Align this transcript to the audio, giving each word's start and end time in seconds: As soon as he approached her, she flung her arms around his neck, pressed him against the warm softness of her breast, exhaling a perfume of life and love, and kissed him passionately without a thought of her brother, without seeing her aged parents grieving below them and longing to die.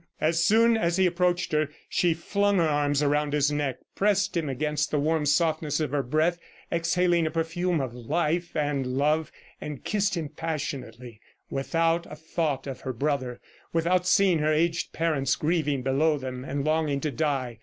As 0.19 0.43
soon 0.43 0.77
as 0.77 0.97
he 0.97 1.05
approached 1.05 1.51
her, 1.51 1.69
she 1.87 2.15
flung 2.15 2.57
her 2.57 2.67
arms 2.67 3.03
around 3.03 3.33
his 3.33 3.51
neck, 3.51 3.77
pressed 3.93 4.35
him 4.35 4.49
against 4.49 4.89
the 4.89 4.97
warm 4.99 5.27
softness 5.27 5.79
of 5.79 5.91
her 5.91 6.01
breast, 6.01 6.39
exhaling 6.71 7.27
a 7.27 7.29
perfume 7.29 7.79
of 7.79 7.93
life 7.93 8.55
and 8.55 8.97
love, 8.97 9.31
and 9.61 9.83
kissed 9.83 10.17
him 10.17 10.29
passionately 10.29 11.21
without 11.51 12.11
a 12.11 12.15
thought 12.15 12.65
of 12.65 12.81
her 12.81 12.93
brother, 12.93 13.39
without 13.73 14.07
seeing 14.07 14.39
her 14.39 14.51
aged 14.51 14.91
parents 14.91 15.35
grieving 15.35 15.83
below 15.83 16.17
them 16.17 16.43
and 16.43 16.65
longing 16.65 16.99
to 17.01 17.11
die. 17.11 17.59